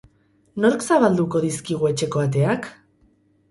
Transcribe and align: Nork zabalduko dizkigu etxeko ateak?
Nork 0.63 0.85
zabalduko 0.95 1.43
dizkigu 1.45 1.93
etxeko 1.93 2.25
ateak? 2.25 2.69